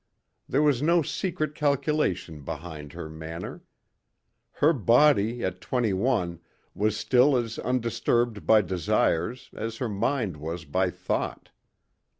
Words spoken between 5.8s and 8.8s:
one was still as undisturbed by